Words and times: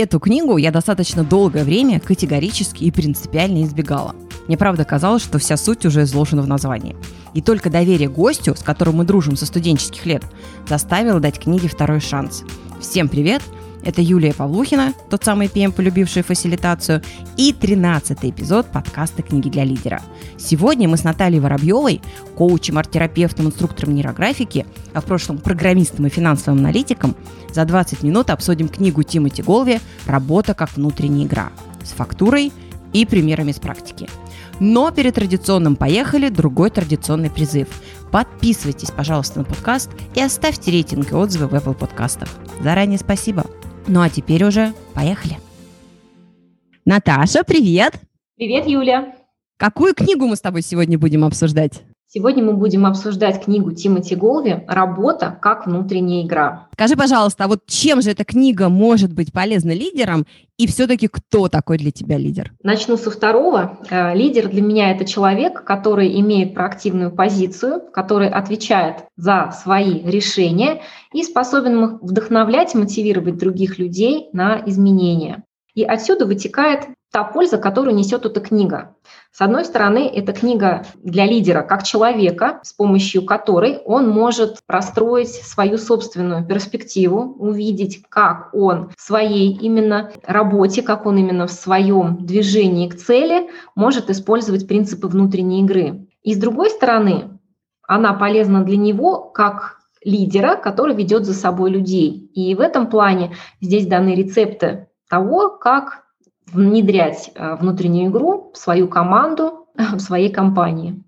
Эту 0.00 0.20
книгу 0.20 0.56
я 0.58 0.70
достаточно 0.70 1.24
долгое 1.24 1.64
время 1.64 1.98
категорически 1.98 2.84
и 2.84 2.92
принципиально 2.92 3.64
избегала. 3.64 4.14
Мне 4.46 4.56
правда 4.56 4.84
казалось, 4.84 5.24
что 5.24 5.40
вся 5.40 5.56
суть 5.56 5.84
уже 5.84 6.02
изложена 6.02 6.42
в 6.42 6.46
названии. 6.46 6.94
И 7.34 7.42
только 7.42 7.68
доверие 7.68 8.08
гостю, 8.08 8.54
с 8.54 8.62
которым 8.62 8.98
мы 8.98 9.04
дружим 9.04 9.34
со 9.34 9.44
студенческих 9.44 10.06
лет, 10.06 10.22
заставило 10.68 11.18
дать 11.18 11.40
книге 11.40 11.66
второй 11.66 11.98
шанс. 11.98 12.44
Всем 12.80 13.08
привет! 13.08 13.42
Это 13.84 14.02
Юлия 14.02 14.34
Павлухина, 14.34 14.92
тот 15.08 15.24
самый 15.24 15.48
ПМ, 15.48 15.72
полюбивший 15.72 16.22
фасилитацию, 16.22 17.02
и 17.36 17.52
13-й 17.52 18.30
эпизод 18.30 18.66
подкаста 18.66 19.22
«Книги 19.22 19.48
для 19.48 19.64
лидера». 19.64 20.02
Сегодня 20.36 20.88
мы 20.88 20.96
с 20.96 21.04
Натальей 21.04 21.40
Воробьевой, 21.40 22.02
коучем, 22.36 22.78
арт-терапевтом, 22.78 23.46
инструктором 23.46 23.94
нейрографики, 23.94 24.66
а 24.92 25.00
в 25.00 25.04
прошлом 25.04 25.38
программистом 25.38 26.06
и 26.06 26.10
финансовым 26.10 26.60
аналитиком, 26.60 27.14
за 27.52 27.64
20 27.64 28.02
минут 28.02 28.30
обсудим 28.30 28.68
книгу 28.68 29.02
Тимоти 29.02 29.42
Голви 29.42 29.80
«Работа 30.06 30.54
как 30.54 30.76
внутренняя 30.76 31.26
игра» 31.26 31.52
с 31.82 31.90
фактурой 31.90 32.52
и 32.92 33.06
примерами 33.06 33.52
с 33.52 33.58
практики. 33.58 34.08
Но 34.60 34.90
перед 34.90 35.14
традиционным 35.14 35.76
«Поехали» 35.76 36.28
другой 36.30 36.70
традиционный 36.70 37.30
призыв. 37.30 37.68
Подписывайтесь, 38.10 38.90
пожалуйста, 38.90 39.38
на 39.38 39.44
подкаст 39.44 39.90
и 40.14 40.20
оставьте 40.20 40.70
рейтинг 40.72 41.12
и 41.12 41.14
отзывы 41.14 41.46
в 41.46 41.54
Apple 41.54 41.74
подкастах. 41.74 42.28
Заранее 42.62 42.98
спасибо. 42.98 43.44
Ну 43.86 44.00
а 44.00 44.10
теперь 44.10 44.44
уже 44.44 44.72
поехали. 44.94 45.38
Наташа, 46.84 47.44
привет! 47.44 47.94
Привет, 48.36 48.66
Юля! 48.66 49.14
Какую 49.56 49.94
книгу 49.94 50.26
мы 50.26 50.36
с 50.36 50.40
тобой 50.40 50.62
сегодня 50.62 50.98
будем 50.98 51.24
обсуждать? 51.24 51.82
Сегодня 52.10 52.42
мы 52.42 52.54
будем 52.54 52.86
обсуждать 52.86 53.44
книгу 53.44 53.72
Тимоти 53.72 54.14
Голви 54.14 54.64
«Работа 54.66 55.38
как 55.42 55.66
внутренняя 55.66 56.24
игра». 56.24 56.66
Скажи, 56.72 56.96
пожалуйста, 56.96 57.44
а 57.44 57.48
вот 57.48 57.66
чем 57.66 58.00
же 58.00 58.12
эта 58.12 58.24
книга 58.24 58.70
может 58.70 59.12
быть 59.12 59.30
полезна 59.30 59.72
лидерам 59.72 60.24
и 60.56 60.66
все-таки 60.66 61.08
кто 61.08 61.48
такой 61.48 61.76
для 61.76 61.90
тебя 61.90 62.16
лидер? 62.16 62.54
Начну 62.62 62.96
со 62.96 63.10
второго. 63.10 63.78
Э, 63.90 64.14
лидер 64.14 64.48
для 64.48 64.62
меня– 64.62 64.90
это 64.92 65.04
человек, 65.04 65.64
который 65.64 66.18
имеет 66.20 66.54
проактивную 66.54 67.10
позицию, 67.10 67.82
который 67.92 68.30
отвечает 68.30 69.04
за 69.16 69.52
свои 69.62 70.00
решения 70.00 70.80
и 71.12 71.22
способен 71.22 71.98
вдохновлять 71.98 72.74
и 72.74 72.78
мотивировать 72.78 73.36
других 73.36 73.78
людей 73.78 74.30
на 74.32 74.62
изменения. 74.64 75.44
И 75.74 75.84
отсюда 75.84 76.24
вытекает 76.24 76.88
та 77.10 77.24
польза, 77.24 77.58
которую 77.58 77.94
несет 77.94 78.26
эта 78.26 78.40
книга. 78.40 78.96
С 79.32 79.40
одной 79.40 79.64
стороны, 79.64 80.10
это 80.12 80.32
книга 80.32 80.84
для 81.02 81.26
лидера 81.26 81.62
как 81.62 81.82
человека, 81.82 82.60
с 82.62 82.72
помощью 82.72 83.24
которой 83.24 83.78
он 83.84 84.08
может 84.08 84.58
простроить 84.66 85.30
свою 85.30 85.78
собственную 85.78 86.46
перспективу, 86.46 87.34
увидеть, 87.38 88.02
как 88.08 88.50
он 88.52 88.90
в 88.96 89.00
своей 89.00 89.56
именно 89.56 90.10
работе, 90.26 90.82
как 90.82 91.06
он 91.06 91.16
именно 91.16 91.46
в 91.46 91.52
своем 91.52 92.26
движении 92.26 92.88
к 92.88 92.96
цели 92.96 93.48
может 93.74 94.10
использовать 94.10 94.68
принципы 94.68 95.08
внутренней 95.08 95.62
игры. 95.62 96.08
И 96.22 96.34
с 96.34 96.38
другой 96.38 96.70
стороны, 96.70 97.38
она 97.86 98.12
полезна 98.12 98.64
для 98.64 98.76
него 98.76 99.20
как 99.20 99.78
лидера, 100.04 100.56
который 100.56 100.94
ведет 100.94 101.24
за 101.24 101.34
собой 101.34 101.70
людей. 101.70 102.30
И 102.34 102.54
в 102.54 102.60
этом 102.60 102.88
плане 102.88 103.34
здесь 103.60 103.86
даны 103.86 104.14
рецепты 104.14 104.88
того, 105.08 105.50
как 105.50 106.07
внедрять 106.52 107.30
э, 107.34 107.56
внутреннюю 107.56 108.10
игру 108.10 108.50
в 108.54 108.58
свою 108.58 108.88
команду, 108.88 109.66
в 109.74 110.00
своей 110.00 110.30
компании. 110.30 111.02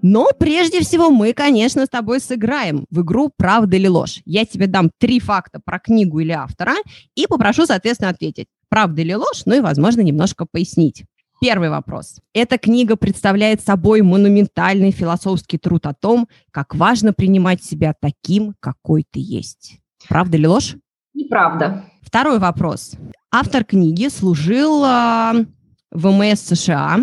Но 0.00 0.28
прежде 0.38 0.80
всего 0.80 1.10
мы, 1.10 1.32
конечно, 1.32 1.84
с 1.84 1.88
тобой 1.88 2.20
сыграем 2.20 2.86
в 2.90 3.02
игру 3.02 3.32
«Правда 3.36 3.76
или 3.76 3.88
ложь». 3.88 4.20
Я 4.24 4.44
тебе 4.46 4.68
дам 4.68 4.90
три 4.98 5.18
факта 5.18 5.60
про 5.64 5.80
книгу 5.80 6.20
или 6.20 6.30
автора 6.30 6.74
и 7.16 7.26
попрошу, 7.26 7.66
соответственно, 7.66 8.10
ответить, 8.10 8.46
правда 8.68 9.00
или 9.02 9.14
ложь, 9.14 9.42
ну 9.44 9.56
и, 9.56 9.60
возможно, 9.60 10.02
немножко 10.02 10.46
пояснить. 10.50 11.04
Первый 11.40 11.70
вопрос. 11.70 12.20
Эта 12.32 12.58
книга 12.58 12.96
представляет 12.96 13.60
собой 13.60 14.02
монументальный 14.02 14.90
философский 14.90 15.58
труд 15.58 15.86
о 15.86 15.94
том, 15.94 16.28
как 16.52 16.74
важно 16.74 17.12
принимать 17.12 17.62
себя 17.62 17.94
таким, 18.00 18.54
какой 18.60 19.04
ты 19.08 19.20
есть. 19.20 19.78
Правда 20.08 20.36
или 20.36 20.46
ложь? 20.46 20.76
Неправда. 21.14 21.84
Второй 22.08 22.38
вопрос. 22.38 22.92
Автор 23.30 23.64
книги 23.64 24.08
служил 24.08 24.82
э, 24.82 25.44
в 25.90 26.10
МС 26.10 26.40
США, 26.40 27.00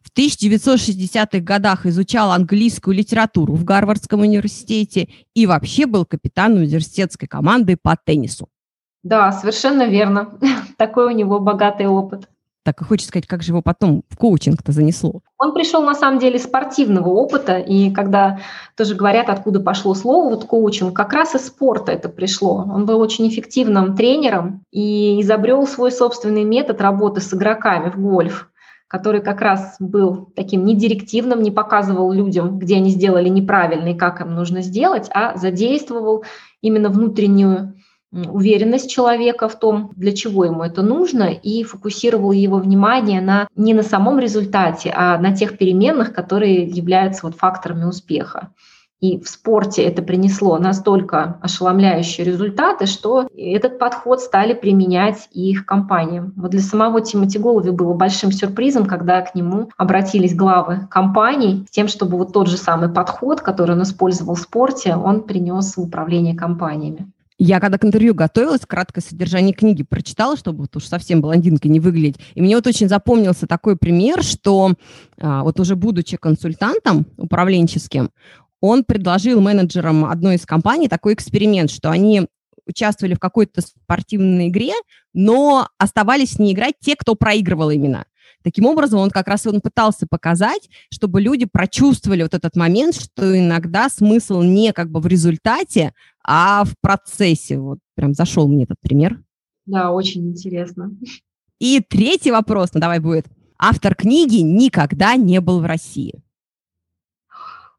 в 0.00 0.16
1960-х 0.16 1.40
годах 1.40 1.84
изучал 1.84 2.30
английскую 2.30 2.94
литературу 2.96 3.54
в 3.54 3.64
Гарвардском 3.64 4.20
университете 4.20 5.08
и 5.34 5.46
вообще 5.46 5.86
был 5.86 6.06
капитаном 6.06 6.58
университетской 6.58 7.26
команды 7.26 7.76
по 7.76 7.96
теннису. 7.96 8.48
Да, 9.02 9.32
совершенно 9.32 9.88
верно. 9.88 10.38
Такой 10.78 11.06
у 11.06 11.16
него 11.16 11.40
богатый 11.40 11.88
опыт. 11.88 12.28
Так 12.66 12.80
и 12.80 12.84
хочется 12.84 13.10
сказать, 13.10 13.28
как 13.28 13.44
же 13.44 13.52
его 13.52 13.62
потом 13.62 14.02
в 14.08 14.16
коучинг-то 14.16 14.72
занесло? 14.72 15.20
Он 15.38 15.54
пришел, 15.54 15.84
на 15.84 15.94
самом 15.94 16.18
деле, 16.18 16.36
спортивного 16.40 17.10
опыта, 17.10 17.58
и 17.58 17.92
когда 17.92 18.40
тоже 18.76 18.96
говорят, 18.96 19.28
откуда 19.28 19.60
пошло 19.60 19.94
слово 19.94 20.30
вот 20.30 20.46
коучинг, 20.46 20.92
как 20.92 21.12
раз 21.12 21.36
из 21.36 21.46
спорта 21.46 21.92
это 21.92 22.08
пришло. 22.08 22.66
Он 22.68 22.84
был 22.84 22.98
очень 22.98 23.28
эффективным 23.28 23.94
тренером 23.94 24.64
и 24.72 25.20
изобрел 25.20 25.64
свой 25.68 25.92
собственный 25.92 26.42
метод 26.42 26.80
работы 26.80 27.20
с 27.20 27.32
игроками 27.32 27.88
в 27.88 28.00
гольф 28.00 28.50
который 28.88 29.20
как 29.20 29.40
раз 29.40 29.76
был 29.80 30.28
таким 30.36 30.64
недирективным, 30.64 31.42
не 31.42 31.50
показывал 31.50 32.12
людям, 32.12 32.60
где 32.60 32.76
они 32.76 32.90
сделали 32.90 33.28
неправильно 33.28 33.88
и 33.88 33.96
как 33.96 34.20
им 34.20 34.32
нужно 34.32 34.62
сделать, 34.62 35.10
а 35.12 35.36
задействовал 35.36 36.24
именно 36.60 36.88
внутреннюю 36.88 37.74
уверенность 38.12 38.90
человека 38.90 39.48
в 39.48 39.58
том, 39.58 39.90
для 39.96 40.12
чего 40.12 40.44
ему 40.44 40.62
это 40.62 40.82
нужно, 40.82 41.24
и 41.24 41.62
фокусировал 41.64 42.32
его 42.32 42.58
внимание 42.58 43.20
на, 43.20 43.48
не 43.56 43.74
на 43.74 43.82
самом 43.82 44.18
результате, 44.18 44.92
а 44.94 45.18
на 45.18 45.34
тех 45.34 45.58
переменных, 45.58 46.12
которые 46.12 46.64
являются 46.64 47.26
вот 47.26 47.36
факторами 47.36 47.84
успеха. 47.84 48.52
И 48.98 49.20
в 49.20 49.28
спорте 49.28 49.82
это 49.82 50.00
принесло 50.00 50.56
настолько 50.56 51.38
ошеломляющие 51.42 52.26
результаты, 52.26 52.86
что 52.86 53.28
этот 53.36 53.78
подход 53.78 54.22
стали 54.22 54.54
применять 54.54 55.28
и 55.32 55.50
их 55.50 55.66
компаниям. 55.66 56.32
Вот 56.34 56.52
для 56.52 56.60
самого 56.60 57.02
Тимоти 57.02 57.38
Голови 57.38 57.70
было 57.72 57.92
большим 57.92 58.32
сюрпризом, 58.32 58.86
когда 58.86 59.20
к 59.20 59.34
нему 59.34 59.68
обратились 59.76 60.34
главы 60.34 60.88
компаний 60.90 61.66
с 61.68 61.72
тем, 61.72 61.88
чтобы 61.88 62.16
вот 62.16 62.32
тот 62.32 62.48
же 62.48 62.56
самый 62.56 62.88
подход, 62.88 63.42
который 63.42 63.76
он 63.76 63.82
использовал 63.82 64.34
в 64.34 64.40
спорте, 64.40 64.96
он 64.96 65.24
принес 65.24 65.76
в 65.76 65.82
управление 65.82 66.34
компаниями. 66.34 67.12
Я 67.38 67.60
когда 67.60 67.76
к 67.76 67.84
интервью 67.84 68.14
готовилась, 68.14 68.62
краткое 68.66 69.02
содержание 69.02 69.52
книги 69.52 69.82
прочитала, 69.82 70.36
чтобы 70.36 70.60
вот 70.60 70.76
уж 70.76 70.86
совсем 70.86 71.20
блондинкой 71.20 71.70
не 71.70 71.80
выглядеть. 71.80 72.16
И 72.34 72.40
мне 72.40 72.56
вот 72.56 72.66
очень 72.66 72.88
запомнился 72.88 73.46
такой 73.46 73.76
пример, 73.76 74.22
что 74.22 74.72
а, 75.20 75.42
вот 75.42 75.60
уже 75.60 75.76
будучи 75.76 76.16
консультантом 76.16 77.06
управленческим, 77.18 78.10
он 78.62 78.84
предложил 78.84 79.42
менеджерам 79.42 80.06
одной 80.06 80.36
из 80.36 80.46
компаний 80.46 80.88
такой 80.88 81.12
эксперимент, 81.12 81.70
что 81.70 81.90
они 81.90 82.26
участвовали 82.66 83.14
в 83.14 83.20
какой-то 83.20 83.60
спортивной 83.60 84.48
игре, 84.48 84.72
но 85.12 85.68
оставались 85.78 86.38
не 86.38 86.52
играть 86.52 86.74
те, 86.80 86.96
кто 86.96 87.14
проигрывал 87.14 87.70
именно. 87.70 88.06
Таким 88.46 88.66
образом, 88.66 89.00
он 89.00 89.10
как 89.10 89.26
раз 89.26 89.44
он 89.48 89.60
пытался 89.60 90.06
показать, 90.08 90.70
чтобы 90.88 91.20
люди 91.20 91.46
прочувствовали 91.46 92.22
вот 92.22 92.32
этот 92.32 92.54
момент, 92.54 92.94
что 92.94 93.36
иногда 93.36 93.88
смысл 93.88 94.40
не 94.40 94.72
как 94.72 94.88
бы 94.88 95.00
в 95.00 95.06
результате, 95.08 95.94
а 96.22 96.62
в 96.62 96.74
процессе. 96.80 97.58
Вот 97.58 97.80
прям 97.96 98.14
зашел 98.14 98.46
мне 98.46 98.62
этот 98.62 98.78
пример. 98.80 99.20
Да, 99.66 99.90
очень 99.90 100.28
интересно. 100.28 100.92
И 101.58 101.80
третий 101.80 102.30
вопрос, 102.30 102.70
ну 102.72 102.78
давай 102.78 103.00
будет. 103.00 103.26
Автор 103.58 103.96
книги 103.96 104.36
никогда 104.36 105.16
не 105.16 105.40
был 105.40 105.58
в 105.58 105.66
России. 105.66 106.22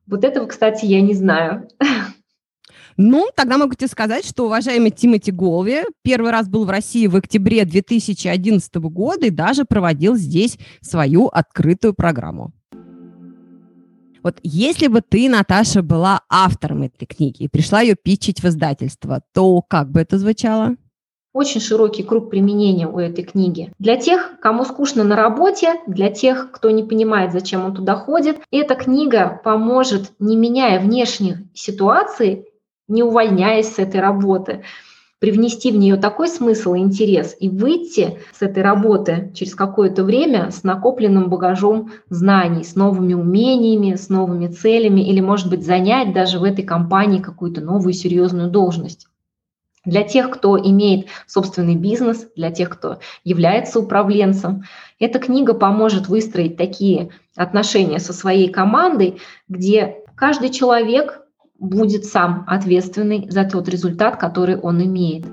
Вот 0.05 0.25
этого, 0.25 0.47
кстати, 0.47 0.85
я 0.85 0.99
не 0.99 1.13
знаю. 1.13 1.69
Ну, 3.00 3.28
тогда 3.35 3.59
могу 3.59 3.75
тебе 3.75 3.88
сказать, 3.88 4.25
что 4.25 4.46
уважаемый 4.46 4.90
Тимоти 4.90 5.31
Голви 5.31 5.84
первый 6.02 6.31
раз 6.31 6.50
был 6.50 6.66
в 6.66 6.69
России 6.72 7.06
в 7.06 7.16
октябре 7.16 7.64
2011 7.64 8.76
года 8.76 9.28
и 9.28 9.29
даже 9.29 9.66
проводил 9.66 10.16
здесь 10.16 10.58
свою 10.82 11.28
открытую 11.28 11.94
программу. 11.94 12.53
Вот 14.23 14.40
если 14.41 14.88
бы 14.88 15.02
ты, 15.08 15.29
Наташа, 15.29 15.84
была 15.84 16.22
автором 16.28 16.82
этой 16.82 17.05
книги 17.05 17.44
и 17.44 17.47
пришла 17.47 17.82
ее 17.82 17.96
питчить 17.96 18.41
в 18.41 18.47
издательство, 18.47 19.22
то 19.32 19.61
как 19.61 19.91
бы 19.91 20.02
это 20.02 20.17
звучало? 20.17 20.76
Очень 21.34 21.61
широкий 21.61 22.02
круг 22.02 22.32
применения 22.32 22.88
у 22.88 22.97
этой 22.97 23.23
книги. 23.23 23.72
Для 23.78 23.96
тех, 23.97 24.40
кому 24.41 24.66
скучно 24.66 25.03
на 25.03 25.16
работе, 25.16 25.76
для 25.85 26.09
тех, 26.09 26.49
кто 26.52 26.72
не 26.72 26.82
понимает, 26.82 27.32
зачем 27.32 27.64
он 27.64 27.76
туда 27.76 27.96
ходит, 27.96 28.40
эта 28.49 28.73
книга 28.73 29.40
поможет, 29.44 30.14
не 30.17 30.35
меняя 30.35 30.79
внешних 30.79 31.38
ситуаций, 31.53 32.47
не 32.87 33.03
увольняясь 33.03 33.73
с 33.73 33.79
этой 33.79 33.99
работы, 33.99 34.63
привнести 35.19 35.72
в 35.72 35.78
нее 35.78 35.95
такой 35.97 36.28
смысл 36.28 36.75
и 36.75 36.79
интерес 36.79 37.35
и 37.39 37.49
выйти 37.49 38.19
с 38.37 38.43
этой 38.43 38.61
работы 38.61 39.31
через 39.34 39.55
какое-то 39.55 40.03
время 40.03 40.51
с 40.51 40.63
накопленным 40.63 41.29
багажом 41.29 41.91
знаний, 42.09 42.63
с 42.63 42.75
новыми 42.75 43.16
умениями, 43.16 43.95
с 43.95 44.09
новыми 44.09 44.47
целями 44.47 45.01
или, 45.01 45.19
может 45.19 45.49
быть, 45.49 45.66
занять 45.66 46.13
даже 46.13 46.37
в 46.37 46.43
этой 46.43 46.63
компании 46.63 47.19
какую-то 47.19 47.61
новую 47.61 47.93
серьезную 47.93 48.49
должность. 48.51 49.07
для 49.85 50.03
тех, 50.03 50.29
кто 50.29 50.59
имеет 50.59 51.07
собственный 51.28 51.75
бизнес, 51.75 52.28
для 52.35 52.51
тех, 52.51 52.69
кто 52.69 52.99
является 53.23 53.79
управленцем. 53.79 54.63
Эта 54.99 55.17
книга 55.17 55.53
поможет 55.53 56.09
выстроить 56.09 56.57
такие 56.57 57.09
отношения 57.37 57.99
со 57.99 58.13
своей 58.13 58.49
командой, 58.49 59.19
где 59.47 60.03
каждый 60.16 60.49
человек 60.49 61.22
будет 61.59 62.06
сам 62.06 62.44
ответственный 62.48 63.30
за 63.30 63.44
тот 63.44 63.68
результат, 63.70 64.18
который 64.18 64.58
он 64.58 64.84
имеет. 64.84 65.26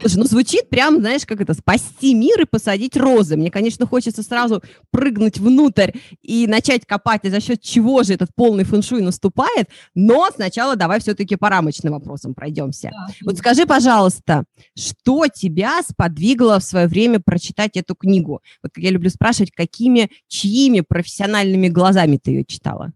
Слушай, 0.00 0.18
ну 0.18 0.24
звучит 0.24 0.68
прям, 0.68 1.00
знаешь, 1.00 1.26
как 1.26 1.40
это, 1.40 1.54
спасти 1.54 2.14
мир 2.14 2.40
и 2.40 2.44
посадить 2.44 2.96
розы. 2.96 3.36
Мне, 3.36 3.50
конечно, 3.50 3.86
хочется 3.86 4.22
сразу 4.22 4.62
прыгнуть 4.92 5.38
внутрь 5.38 5.90
и 6.22 6.46
начать 6.46 6.86
копать, 6.86 7.24
и 7.24 7.30
за 7.30 7.40
счет 7.40 7.60
чего 7.60 8.04
же 8.04 8.14
этот 8.14 8.30
полный 8.34 8.64
фэншуй 8.64 9.02
наступает, 9.02 9.68
но 9.94 10.28
сначала 10.32 10.76
давай 10.76 11.00
все-таки 11.00 11.34
по 11.34 11.48
рамочным 11.48 11.94
вопросам 11.94 12.34
пройдемся. 12.34 12.90
Да. 12.92 13.12
Вот 13.24 13.38
скажи, 13.38 13.66
пожалуйста, 13.66 14.44
что 14.76 15.26
тебя 15.26 15.82
сподвигло 15.82 16.60
в 16.60 16.64
свое 16.64 16.86
время 16.86 17.20
прочитать 17.20 17.76
эту 17.76 17.96
книгу? 17.96 18.40
Вот 18.62 18.72
я 18.76 18.90
люблю 18.90 19.10
спрашивать, 19.10 19.50
какими, 19.50 20.10
чьими 20.28 20.80
профессиональными 20.80 21.68
глазами 21.68 22.20
ты 22.22 22.30
ее 22.30 22.44
читала? 22.44 22.92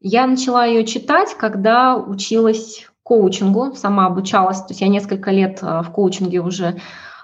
Я 0.00 0.26
начала 0.26 0.64
ее 0.64 0.84
читать, 0.84 1.34
когда 1.38 1.96
училась 1.96 2.86
коучингу, 3.02 3.74
сама 3.74 4.06
обучалась, 4.06 4.58
то 4.58 4.70
есть 4.70 4.80
я 4.80 4.88
несколько 4.88 5.30
лет 5.30 5.60
а, 5.62 5.82
в 5.82 5.92
коучинге 5.92 6.40
уже 6.40 6.80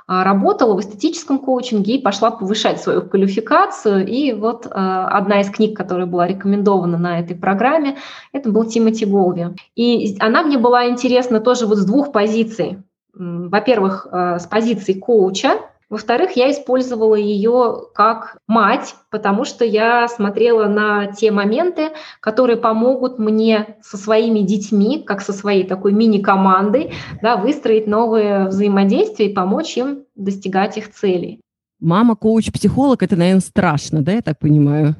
а, 0.06 0.22
работала 0.22 0.76
в 0.76 0.80
эстетическом 0.80 1.38
коучинге 1.38 1.96
и 1.96 2.00
пошла 2.00 2.30
повышать 2.30 2.80
свою 2.80 3.02
квалификацию. 3.02 4.06
И 4.06 4.32
вот 4.32 4.69
а, 4.70 5.08
одна 5.08 5.40
из 5.40 5.50
книг, 5.50 5.76
которая 5.76 6.06
была 6.06 6.26
рекомендована 6.26 6.98
на 6.98 7.19
этой 7.19 7.36
программе, 7.36 7.96
это 8.32 8.50
был 8.50 8.64
Тимоти 8.64 9.04
Голви. 9.04 9.48
И 9.75 10.16
она 10.20 10.42
мне 10.42 10.56
была 10.56 10.88
интересна 10.88 11.40
тоже 11.40 11.66
вот 11.66 11.78
с 11.78 11.84
двух 11.84 12.12
позиций. 12.12 12.78
Во-первых, 13.12 14.06
с 14.10 14.46
позиции 14.46 14.94
коуча, 14.94 15.58
во-вторых, 15.92 16.36
я 16.36 16.50
использовала 16.50 17.16
ее 17.16 17.82
как 17.94 18.38
мать, 18.46 18.94
потому 19.10 19.44
что 19.44 19.62
я 19.66 20.08
смотрела 20.08 20.66
на 20.66 21.08
те 21.08 21.30
моменты, 21.30 21.90
которые 22.20 22.56
помогут 22.56 23.18
мне 23.18 23.76
со 23.82 23.98
своими 23.98 24.38
детьми, 24.38 25.02
как 25.02 25.20
со 25.20 25.34
своей 25.34 25.64
такой 25.64 25.92
мини-командой, 25.92 26.94
да, 27.20 27.36
выстроить 27.36 27.86
новые 27.86 28.46
взаимодействия 28.46 29.26
и 29.26 29.34
помочь 29.34 29.76
им 29.76 30.04
достигать 30.14 30.78
их 30.78 30.90
целей. 30.94 31.42
Мама, 31.78 32.16
коуч, 32.16 32.50
психолог, 32.50 33.02
это, 33.02 33.14
наверное, 33.14 33.42
страшно, 33.42 34.00
да, 34.00 34.12
я 34.12 34.22
так 34.22 34.38
понимаю? 34.38 34.96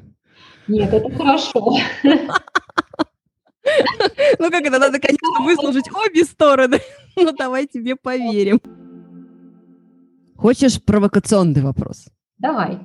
Нет, 0.67 0.93
это 0.93 1.09
хорошо. 1.09 1.75
Ну 4.39 4.51
как 4.51 4.61
это, 4.65 4.77
надо, 4.77 4.99
конечно, 4.99 5.43
выслушать 5.43 5.89
обе 5.89 6.25
стороны, 6.25 6.79
но 7.15 7.31
давай 7.31 7.65
тебе 7.65 7.95
поверим. 7.95 8.59
Хочешь 10.43 10.83
провокационный 10.83 11.61
вопрос? 11.61 12.07
Давай. 12.37 12.79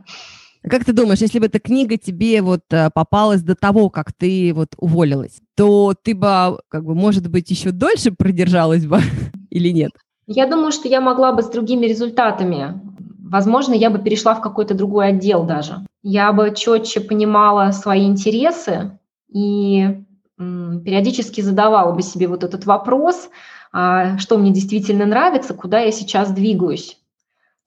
Как 0.63 0.85
ты 0.85 0.93
думаешь, 0.93 1.19
если 1.19 1.41
бы 1.41 1.47
эта 1.47 1.59
книга 1.59 1.97
тебе 1.97 2.41
вот 2.41 2.61
э, 2.71 2.89
попалась 2.95 3.43
до 3.43 3.57
того, 3.57 3.91
как 3.91 4.13
ты 4.13 4.53
вот 4.55 4.69
уволилась, 4.79 5.41
то 5.57 5.93
ты 6.01 6.15
бы, 6.15 6.61
как 6.69 6.85
бы, 6.85 6.95
может 6.95 7.29
быть, 7.29 7.51
еще 7.51 7.73
дольше 7.73 8.13
продержалась 8.13 8.87
бы 8.87 9.01
или 9.51 9.71
нет? 9.71 9.91
Я 10.29 10.47
думаю, 10.47 10.71
что 10.71 10.87
я 10.87 11.01
могла 11.01 11.33
бы 11.33 11.43
с 11.43 11.49
другими 11.49 11.87
результатами. 11.87 12.81
Возможно, 13.19 13.75
я 13.75 13.91
бы 13.91 13.99
перешла 13.99 14.37
в 14.37 14.41
какой-то 14.41 14.75
другой 14.75 15.09
отдел 15.09 15.43
даже. 15.43 15.85
Я 16.05 16.33
бы 16.33 16.55
четче 16.55 17.01
понимала 17.01 17.73
свои 17.73 18.07
интересы 18.07 19.01
и 19.27 20.05
периодически 20.37 21.41
задавала 21.41 21.93
бы 21.93 22.03
себе 22.03 22.29
вот 22.29 22.45
этот 22.45 22.67
вопрос, 22.67 23.31
а, 23.73 24.17
что 24.19 24.39
мне 24.39 24.53
действительно 24.53 25.07
нравится, 25.07 25.55
куда 25.55 25.81
я 25.81 25.91
сейчас 25.91 26.31
двигаюсь. 26.31 26.99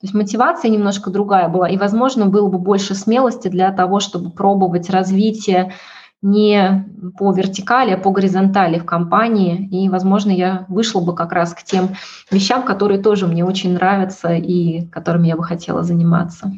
То 0.01 0.06
есть 0.06 0.15
мотивация 0.15 0.71
немножко 0.71 1.12
другая 1.12 1.48
была, 1.48 1.69
и, 1.69 1.77
возможно, 1.77 2.25
было 2.25 2.50
бы 2.50 2.57
больше 2.57 2.95
смелости 2.95 3.50
для 3.50 3.71
того, 3.71 4.00
чтобы 4.00 4.31
пробовать 4.31 4.89
развитие 4.89 5.74
не 6.24 6.88
по 7.19 7.31
вертикали, 7.31 7.92
а 7.92 7.98
по 7.98 8.09
горизонтали 8.09 8.80
в 8.80 8.86
компании. 8.86 9.68
И, 9.71 9.89
возможно, 9.89 10.31
я 10.31 10.65
вышла 10.69 11.01
бы 11.01 11.13
как 11.13 11.31
раз 11.31 11.53
к 11.53 11.62
тем 11.62 11.89
вещам, 12.31 12.63
которые 12.63 13.00
тоже 13.00 13.27
мне 13.27 13.45
очень 13.45 13.74
нравятся 13.74 14.33
и 14.33 14.88
которыми 14.88 15.27
я 15.27 15.38
бы 15.38 15.44
хотела 15.44 15.83
заниматься. 15.83 16.51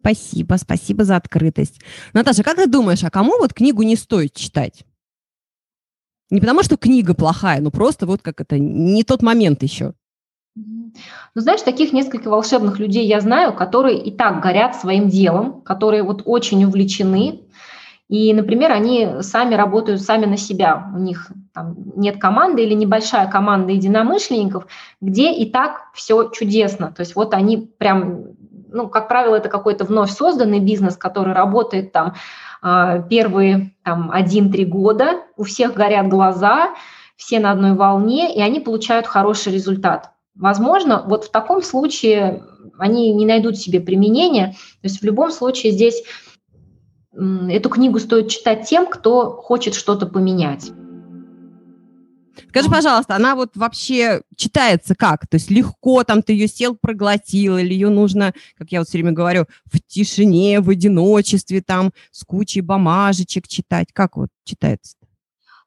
Спасибо, 0.00 0.54
спасибо 0.54 1.04
за 1.04 1.16
открытость. 1.16 1.82
Наташа, 2.14 2.42
как 2.42 2.56
ты 2.56 2.66
думаешь, 2.66 3.04
а 3.04 3.10
кому 3.10 3.32
вот 3.38 3.52
книгу 3.52 3.82
не 3.82 3.96
стоит 3.96 4.32
читать? 4.32 4.86
Не 6.30 6.40
потому, 6.40 6.62
что 6.62 6.78
книга 6.78 7.12
плохая, 7.12 7.60
но 7.60 7.70
просто 7.70 8.06
вот 8.06 8.22
как 8.22 8.40
это, 8.40 8.58
не 8.58 9.04
тот 9.04 9.20
момент 9.20 9.62
еще. 9.62 9.92
Ну, 11.34 11.40
знаешь, 11.40 11.62
таких 11.62 11.92
несколько 11.92 12.28
волшебных 12.28 12.78
людей 12.78 13.06
я 13.06 13.20
знаю, 13.20 13.52
которые 13.52 13.98
и 13.98 14.10
так 14.10 14.42
горят 14.42 14.76
своим 14.76 15.08
делом, 15.08 15.60
которые 15.62 16.02
вот 16.02 16.22
очень 16.24 16.64
увлечены. 16.64 17.42
И, 18.08 18.32
например, 18.34 18.72
они 18.72 19.08
сами 19.20 19.54
работают 19.54 20.02
сами 20.02 20.26
на 20.26 20.36
себя. 20.36 20.90
У 20.92 20.98
них 20.98 21.30
там 21.54 21.76
нет 21.94 22.20
команды 22.20 22.64
или 22.64 22.74
небольшая 22.74 23.28
команда 23.28 23.72
единомышленников, 23.72 24.66
где 25.00 25.32
и 25.32 25.48
так 25.48 25.82
все 25.94 26.28
чудесно. 26.30 26.92
То 26.92 27.00
есть 27.02 27.14
вот 27.14 27.34
они 27.34 27.56
прям, 27.58 28.24
ну, 28.72 28.88
как 28.88 29.06
правило, 29.06 29.36
это 29.36 29.48
какой-то 29.48 29.84
вновь 29.84 30.10
созданный 30.10 30.58
бизнес, 30.58 30.96
который 30.96 31.32
работает 31.32 31.92
там 31.92 32.14
а, 32.62 32.98
первые 32.98 33.74
там, 33.84 34.10
1-3 34.10 34.64
года, 34.64 35.20
у 35.36 35.44
всех 35.44 35.74
горят 35.74 36.08
глаза, 36.08 36.74
все 37.16 37.38
на 37.38 37.52
одной 37.52 37.74
волне, 37.74 38.34
и 38.34 38.40
они 38.40 38.58
получают 38.58 39.06
хороший 39.06 39.52
результат. 39.52 40.10
Возможно, 40.34 41.04
вот 41.06 41.24
в 41.24 41.30
таком 41.30 41.62
случае 41.62 42.42
они 42.78 43.12
не 43.12 43.26
найдут 43.26 43.58
себе 43.58 43.80
применения. 43.80 44.56
То 44.80 44.88
есть 44.88 45.00
в 45.00 45.04
любом 45.04 45.30
случае 45.30 45.72
здесь 45.72 46.02
эту 47.12 47.68
книгу 47.68 47.98
стоит 47.98 48.28
читать 48.28 48.68
тем, 48.68 48.86
кто 48.86 49.32
хочет 49.32 49.74
что-то 49.74 50.06
поменять. 50.06 50.70
Скажи, 52.48 52.70
пожалуйста, 52.70 53.16
она 53.16 53.34
вот 53.34 53.50
вообще 53.54 54.22
читается 54.36 54.94
как? 54.94 55.26
То 55.28 55.36
есть 55.36 55.50
легко, 55.50 56.02
там 56.04 56.22
ты 56.22 56.32
ее 56.32 56.48
сел, 56.48 56.76
проглотил, 56.80 57.58
или 57.58 57.74
ее 57.74 57.90
нужно, 57.90 58.32
как 58.56 58.72
я 58.72 58.80
вот 58.80 58.88
все 58.88 58.98
время 58.98 59.12
говорю, 59.12 59.46
в 59.66 59.78
тишине, 59.80 60.60
в 60.60 60.70
одиночестве, 60.70 61.60
там, 61.60 61.92
с 62.10 62.24
кучей 62.24 62.60
бумажечек 62.60 63.46
читать? 63.46 63.88
Как 63.92 64.16
вот 64.16 64.30
читается? 64.44 64.96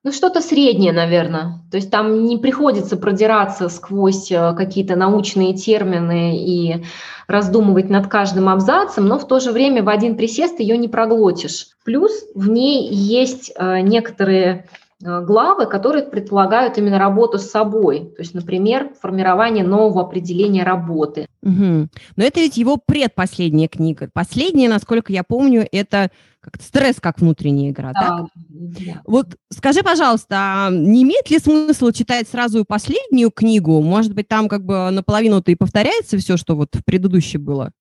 Ну, 0.05 0.11
что-то 0.11 0.41
среднее, 0.41 0.91
наверное. 0.91 1.61
То 1.71 1.77
есть 1.77 1.89
там 1.89 2.25
не 2.25 2.38
приходится 2.38 2.97
продираться 2.97 3.69
сквозь 3.69 4.29
э, 4.31 4.53
какие-то 4.53 4.97
научные 4.97 5.53
термины 5.53 6.38
и 6.38 6.83
раздумывать 7.27 7.89
над 7.89 8.07
каждым 8.07 8.50
абзацем, 8.50 9.05
но 9.05 9.17
в 9.17 9.25
то 9.25 9.39
же 9.39 9.53
время 9.53 9.81
в 9.81 9.88
один 9.88 10.17
присест 10.17 10.60
ее 10.60 10.77
не 10.77 10.89
проглотишь. 10.89 11.67
Плюс 11.86 12.12
в 12.36 12.50
ней 12.50 12.89
есть 12.89 13.53
э, 13.55 13.79
некоторые 13.79 14.67
э, 15.01 15.22
главы, 15.22 15.67
которые 15.67 16.03
предполагают 16.03 16.77
именно 16.77 17.00
работу 17.00 17.38
с 17.39 17.50
собой. 17.50 18.12
То 18.17 18.24
есть, 18.24 18.33
например, 18.33 18.89
формирование 19.01 19.63
нового 19.63 20.01
определения 20.01 20.63
работы. 20.63 21.27
Угу. 21.43 21.89
Но 22.15 22.23
это 22.23 22.39
ведь 22.39 22.55
его 22.55 22.77
предпоследняя 22.77 23.67
книга. 23.67 24.09
Последняя, 24.13 24.69
насколько 24.69 25.12
я 25.12 25.23
помню, 25.23 25.67
это 25.71 26.09
как 26.39 26.62
стресс 26.62 26.97
как 27.01 27.19
внутренняя 27.19 27.71
игра, 27.71 27.91
да? 27.93 28.25
Да. 28.35 29.01
Вот 29.05 29.35
скажи, 29.50 29.83
пожалуйста, 29.83 30.35
а 30.38 30.69
не 30.71 31.03
имеет 31.03 31.29
ли 31.29 31.39
смысл 31.39 31.91
читать 31.91 32.27
сразу 32.29 32.63
последнюю 32.65 33.29
книгу? 33.29 33.81
Может 33.81 34.13
быть, 34.13 34.29
там 34.29 34.47
как 34.47 34.65
бы 34.65 34.89
наполовину-то 34.89 35.51
и 35.51 35.55
повторяется 35.55 36.17
все, 36.17 36.38
что 36.38 36.55
вот 36.55 36.69
в 36.73 36.83
предыдущей 36.85 37.38
было? 37.38 37.71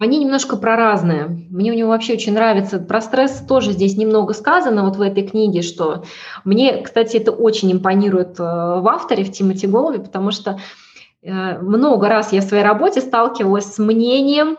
Они 0.00 0.18
немножко 0.18 0.56
про 0.56 0.76
разное. 0.76 1.26
Мне 1.50 1.72
у 1.72 1.74
него 1.74 1.88
вообще 1.88 2.12
очень 2.12 2.32
нравится. 2.32 2.78
Про 2.78 3.00
стресс 3.00 3.42
тоже 3.48 3.72
здесь 3.72 3.96
немного 3.96 4.32
сказано 4.32 4.84
вот 4.84 4.96
в 4.96 5.00
этой 5.00 5.26
книге, 5.26 5.62
что 5.62 6.04
мне, 6.44 6.82
кстати, 6.82 7.16
это 7.16 7.32
очень 7.32 7.72
импонирует 7.72 8.38
э, 8.38 8.44
в 8.44 8.86
авторе, 8.86 9.24
в 9.24 9.32
Тимоти 9.32 9.66
Голове, 9.66 9.98
потому 9.98 10.30
что 10.30 10.60
много 11.22 12.08
раз 12.08 12.32
я 12.32 12.40
в 12.40 12.44
своей 12.44 12.64
работе 12.64 13.00
сталкивалась 13.00 13.74
с 13.74 13.78
мнением, 13.78 14.58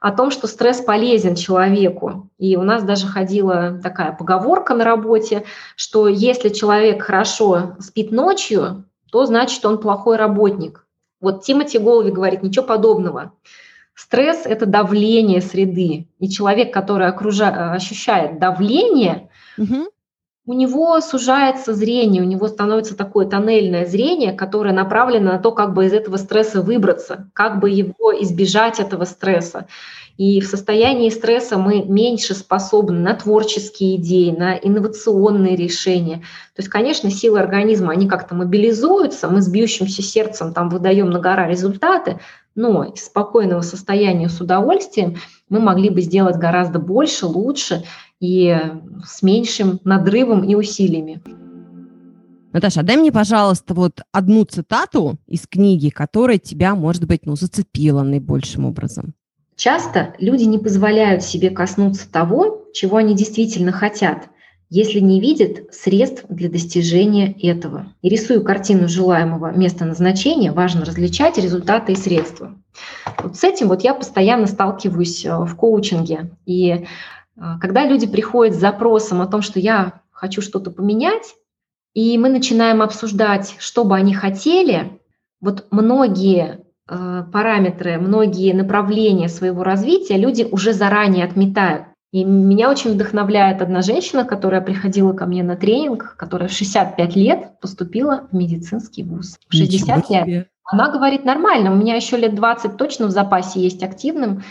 о 0.00 0.12
том, 0.12 0.30
что 0.30 0.46
стресс 0.46 0.80
полезен 0.80 1.34
человеку. 1.34 2.30
И 2.38 2.56
у 2.56 2.62
нас 2.62 2.82
даже 2.82 3.06
ходила 3.06 3.80
такая 3.82 4.12
поговорка 4.12 4.74
на 4.74 4.84
работе, 4.84 5.44
что 5.74 6.06
если 6.06 6.50
человек 6.50 7.02
хорошо 7.02 7.76
спит 7.80 8.12
ночью, 8.12 8.84
то 9.10 9.26
значит 9.26 9.64
он 9.64 9.78
плохой 9.78 10.16
работник. 10.16 10.86
Вот 11.20 11.44
Тимоти 11.44 11.78
Голви 11.78 12.12
говорит, 12.12 12.42
ничего 12.42 12.64
подобного. 12.64 13.32
Стресс– 13.94 14.42
это 14.44 14.66
давление 14.66 15.40
среды. 15.40 16.08
И 16.18 16.28
человек, 16.28 16.72
который 16.72 17.08
окружа... 17.08 17.72
ощущает 17.72 18.38
давление, 18.38 19.30
угу 19.56 19.88
у 20.46 20.52
него 20.52 21.00
сужается 21.00 21.74
зрение, 21.74 22.22
у 22.22 22.26
него 22.26 22.46
становится 22.46 22.96
такое 22.96 23.26
тоннельное 23.26 23.84
зрение, 23.84 24.32
которое 24.32 24.72
направлено 24.72 25.32
на 25.32 25.38
то, 25.38 25.50
как 25.50 25.74
бы 25.74 25.86
из 25.86 25.92
этого 25.92 26.16
стресса 26.18 26.62
выбраться, 26.62 27.28
как 27.32 27.58
бы 27.58 27.68
его 27.68 28.12
избежать 28.22 28.78
этого 28.78 29.04
стресса. 29.04 29.66
И 30.16 30.40
в 30.40 30.46
состоянии 30.46 31.10
стресса 31.10 31.58
мы 31.58 31.82
меньше 31.82 32.34
способны 32.34 33.00
на 33.00 33.14
творческие 33.14 33.96
идеи, 33.96 34.30
на 34.30 34.54
инновационные 34.54 35.56
решения. 35.56 36.18
То 36.54 36.62
есть, 36.62 36.70
конечно, 36.70 37.10
силы 37.10 37.40
организма, 37.40 37.92
они 37.92 38.08
как-то 38.08 38.34
мобилизуются, 38.34 39.28
мы 39.28 39.42
с 39.42 39.48
бьющимся 39.48 40.00
сердцем 40.00 40.54
там 40.54 40.70
выдаем 40.70 41.10
на 41.10 41.18
гора 41.18 41.46
результаты, 41.48 42.20
но 42.54 42.84
из 42.84 43.04
спокойного 43.04 43.60
состояния 43.60 44.30
с 44.30 44.40
удовольствием 44.40 45.16
мы 45.48 45.60
могли 45.60 45.90
бы 45.90 46.00
сделать 46.00 46.36
гораздо 46.36 46.78
больше, 46.78 47.26
лучше 47.26 47.84
и 48.20 48.56
с 49.04 49.22
меньшим 49.22 49.80
надрывом 49.84 50.42
и 50.44 50.54
усилиями. 50.54 51.22
Наташа, 52.52 52.82
дай 52.82 52.96
мне, 52.96 53.12
пожалуйста, 53.12 53.74
вот 53.74 54.00
одну 54.12 54.44
цитату 54.44 55.18
из 55.26 55.46
книги, 55.46 55.90
которая 55.90 56.38
тебя, 56.38 56.74
может 56.74 57.04
быть, 57.04 57.26
ну, 57.26 57.36
зацепила 57.36 58.02
наибольшим 58.02 58.64
образом. 58.64 59.14
Часто 59.56 60.14
люди 60.18 60.44
не 60.44 60.58
позволяют 60.58 61.22
себе 61.22 61.50
коснуться 61.50 62.10
того, 62.10 62.64
чего 62.72 62.96
они 62.96 63.14
действительно 63.14 63.72
хотят, 63.72 64.28
если 64.68 64.98
не 64.98 65.20
видят 65.20 65.72
средств 65.72 66.24
для 66.28 66.48
достижения 66.48 67.32
этого. 67.32 67.92
И 68.02 68.08
рисую 68.08 68.42
картину 68.42 68.88
желаемого 68.88 69.52
места 69.52 69.84
назначения, 69.84 70.50
важно 70.50 70.84
различать 70.84 71.38
результаты 71.38 71.92
и 71.92 71.96
средства. 71.96 72.54
Вот 73.22 73.36
с 73.36 73.44
этим 73.44 73.68
вот 73.68 73.82
я 73.82 73.94
постоянно 73.94 74.46
сталкиваюсь 74.46 75.24
э, 75.24 75.36
в 75.36 75.54
коучинге. 75.54 76.30
И 76.46 76.70
э, 76.70 76.84
когда 77.60 77.86
люди 77.86 78.06
приходят 78.06 78.54
с 78.54 78.60
запросом 78.60 79.22
о 79.22 79.26
том, 79.26 79.40
что 79.40 79.60
я 79.60 80.00
хочу 80.10 80.42
что-то 80.42 80.70
поменять, 80.70 81.34
и 81.94 82.18
мы 82.18 82.28
начинаем 82.28 82.82
обсуждать, 82.82 83.54
что 83.58 83.84
бы 83.84 83.96
они 83.96 84.14
хотели, 84.14 85.00
вот 85.40 85.66
многие 85.70 86.64
э, 86.88 87.24
параметры, 87.32 87.98
многие 87.98 88.52
направления 88.52 89.28
своего 89.28 89.62
развития 89.62 90.16
люди 90.16 90.46
уже 90.50 90.72
заранее 90.72 91.24
отметают. 91.24 91.86
И 92.16 92.24
меня 92.24 92.70
очень 92.70 92.94
вдохновляет 92.94 93.60
одна 93.60 93.82
женщина, 93.82 94.24
которая 94.24 94.62
приходила 94.62 95.12
ко 95.12 95.26
мне 95.26 95.42
на 95.42 95.54
тренинг, 95.54 96.16
которая 96.16 96.48
в 96.48 96.52
65 96.52 97.14
лет 97.14 97.60
поступила 97.60 98.26
в 98.32 98.34
медицинский 98.34 99.02
вуз. 99.02 99.36
В 99.50 99.54
60 99.54 100.08
лет. 100.08 100.48
Она 100.64 100.90
говорит, 100.90 101.26
нормально, 101.26 101.72
у 101.72 101.76
меня 101.76 101.94
еще 101.94 102.16
лет 102.16 102.34
20 102.34 102.78
точно 102.78 103.08
в 103.08 103.10
запасе 103.10 103.60
есть 103.60 103.82
активным. 103.82 104.44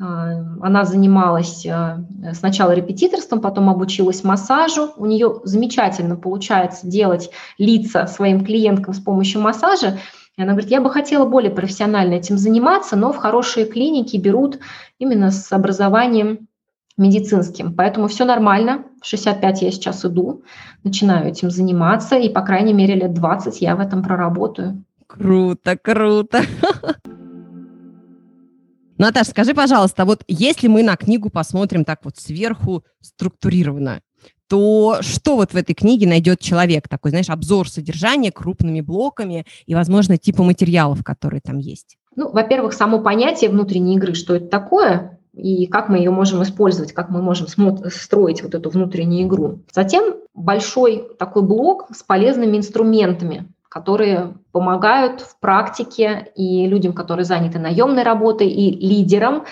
А, 0.00 0.30
она 0.62 0.86
занималась 0.86 1.66
а, 1.66 2.02
сначала 2.32 2.70
репетиторством, 2.72 3.42
потом 3.42 3.68
обучилась 3.68 4.24
массажу. 4.24 4.94
У 4.96 5.04
нее 5.04 5.42
замечательно 5.44 6.16
получается 6.16 6.86
делать 6.86 7.28
лица 7.58 8.06
своим 8.06 8.42
клиенткам 8.42 8.94
с 8.94 9.00
помощью 9.00 9.42
массажа. 9.42 9.98
И 10.38 10.42
она 10.42 10.52
говорит, 10.52 10.70
я 10.70 10.80
бы 10.80 10.88
хотела 10.88 11.26
более 11.26 11.50
профессионально 11.50 12.14
этим 12.14 12.38
заниматься, 12.38 12.96
но 12.96 13.12
в 13.12 13.18
хорошие 13.18 13.66
клиники 13.66 14.16
берут 14.16 14.60
именно 14.98 15.30
с 15.30 15.52
образованием 15.52 16.48
медицинским. 16.96 17.74
Поэтому 17.74 18.08
все 18.08 18.24
нормально. 18.24 18.84
В 19.02 19.06
65 19.06 19.62
я 19.62 19.70
сейчас 19.70 20.04
иду, 20.04 20.42
начинаю 20.84 21.28
этим 21.28 21.50
заниматься, 21.50 22.16
и, 22.16 22.28
по 22.28 22.42
крайней 22.42 22.72
мере, 22.72 22.94
лет 22.94 23.14
20 23.14 23.60
я 23.60 23.76
в 23.76 23.80
этом 23.80 24.02
проработаю. 24.02 24.84
Круто, 25.06 25.76
круто. 25.76 26.42
Наташа, 28.98 29.30
скажи, 29.30 29.52
пожалуйста, 29.52 30.04
вот 30.04 30.22
если 30.28 30.68
мы 30.68 30.82
на 30.82 30.96
книгу 30.96 31.28
посмотрим 31.28 31.84
так 31.84 32.04
вот 32.04 32.18
сверху 32.18 32.84
структурированно, 33.00 34.00
то 34.48 34.98
что 35.00 35.36
вот 35.36 35.52
в 35.52 35.56
этой 35.56 35.74
книге 35.74 36.06
найдет 36.06 36.40
человек? 36.40 36.86
Такой, 36.88 37.10
знаешь, 37.10 37.30
обзор 37.30 37.68
содержания 37.68 38.30
крупными 38.30 38.80
блоками 38.80 39.46
и, 39.66 39.74
возможно, 39.74 40.18
типа 40.18 40.44
материалов, 40.44 41.02
которые 41.02 41.40
там 41.40 41.58
есть. 41.58 41.96
Ну, 42.16 42.30
во-первых, 42.30 42.74
само 42.74 43.00
понятие 43.00 43.50
внутренней 43.50 43.96
игры, 43.96 44.14
что 44.14 44.36
это 44.36 44.46
такое, 44.48 45.18
и 45.34 45.66
как 45.66 45.88
мы 45.88 45.98
ее 45.98 46.10
можем 46.10 46.42
использовать, 46.42 46.92
как 46.92 47.08
мы 47.08 47.22
можем 47.22 47.46
строить 47.46 48.42
вот 48.42 48.54
эту 48.54 48.70
внутреннюю 48.70 49.26
игру. 49.26 49.60
Затем 49.72 50.16
большой 50.34 51.08
такой 51.18 51.42
блок 51.42 51.86
с 51.94 52.02
полезными 52.02 52.56
инструментами, 52.56 53.48
которые 53.68 54.34
помогают 54.52 55.22
в 55.22 55.38
практике 55.40 56.30
и 56.36 56.66
людям, 56.66 56.92
которые 56.92 57.24
заняты 57.24 57.58
наемной 57.58 58.02
работой, 58.02 58.48
и 58.48 58.70
лидерам 58.86 59.44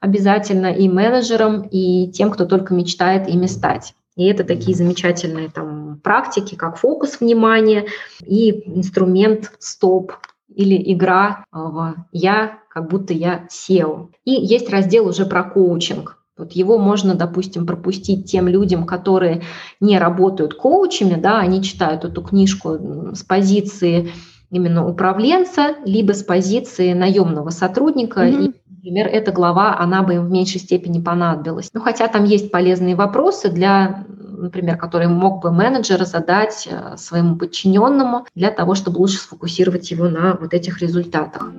обязательно, 0.00 0.68
и 0.68 0.88
менеджерам, 0.88 1.62
и 1.62 2.10
тем, 2.10 2.30
кто 2.30 2.44
только 2.44 2.74
мечтает 2.74 3.28
ими 3.28 3.46
стать. 3.46 3.94
И 4.16 4.26
это 4.26 4.42
такие 4.42 4.76
замечательные 4.76 5.48
там 5.48 6.00
практики, 6.02 6.56
как 6.56 6.76
фокус 6.76 7.20
внимания 7.20 7.86
и 8.26 8.50
инструмент 8.76 9.52
стоп 9.60 10.12
или 10.54 10.92
игра 10.92 11.44
в 11.52 11.94
«я, 12.12 12.58
как 12.70 12.88
будто 12.90 13.12
я 13.12 13.46
SEO». 13.50 14.08
И 14.24 14.32
есть 14.32 14.70
раздел 14.70 15.08
уже 15.08 15.26
про 15.26 15.44
коучинг. 15.44 16.18
Вот 16.36 16.52
его 16.52 16.78
можно, 16.78 17.14
допустим, 17.14 17.66
пропустить 17.66 18.30
тем 18.30 18.46
людям, 18.46 18.86
которые 18.86 19.42
не 19.80 19.98
работают 19.98 20.54
коучами, 20.54 21.20
да, 21.20 21.40
они 21.40 21.62
читают 21.62 22.04
эту 22.04 22.22
книжку 22.22 22.78
с 23.12 23.24
позиции 23.24 24.12
именно 24.50 24.86
управленца, 24.86 25.74
либо 25.84 26.12
с 26.12 26.22
позиции 26.22 26.92
наемного 26.92 27.50
сотрудника. 27.50 28.20
Mm-hmm. 28.20 28.44
И, 28.44 28.70
например, 28.70 29.08
эта 29.08 29.32
глава, 29.32 29.76
она 29.78 30.02
бы 30.02 30.14
им 30.14 30.26
в 30.26 30.30
меньшей 30.30 30.60
степени 30.60 31.00
понадобилась. 31.00 31.70
Ну, 31.74 31.80
хотя 31.80 32.06
там 32.08 32.24
есть 32.24 32.50
полезные 32.50 32.94
вопросы 32.94 33.50
для 33.50 34.06
например, 34.42 34.76
которые 34.76 35.08
мог 35.08 35.42
бы 35.42 35.50
менеджер 35.50 36.04
задать 36.04 36.66
э, 36.70 36.96
своему 36.96 37.36
подчиненному 37.36 38.26
для 38.34 38.50
того, 38.50 38.74
чтобы 38.74 38.98
лучше 38.98 39.18
сфокусировать 39.18 39.90
его 39.90 40.08
на 40.08 40.34
вот 40.34 40.54
этих 40.54 40.80
результатах. 40.80 41.52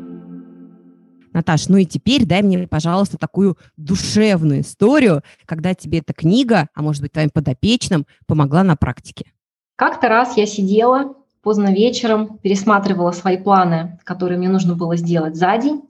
Наташ, 1.33 1.69
ну 1.69 1.77
и 1.77 1.85
теперь 1.85 2.25
дай 2.25 2.41
мне, 2.41 2.67
пожалуйста, 2.67 3.17
такую 3.17 3.57
душевную 3.77 4.61
историю, 4.61 5.21
когда 5.45 5.73
тебе 5.73 5.99
эта 5.99 6.13
книга, 6.13 6.67
а 6.73 6.81
может 6.81 7.01
быть, 7.01 7.11
твоим 7.11 7.29
подопечным, 7.29 8.05
помогла 8.27 8.63
на 8.63 8.75
практике. 8.75 9.31
Как-то 9.75 10.09
раз 10.09 10.37
я 10.37 10.45
сидела 10.45 11.13
поздно 11.41 11.73
вечером, 11.73 12.39
пересматривала 12.39 13.11
свои 13.11 13.37
планы, 13.37 13.99
которые 14.03 14.37
мне 14.37 14.49
нужно 14.49 14.75
было 14.75 14.95
сделать 14.95 15.35
за 15.35 15.57
день, 15.57 15.83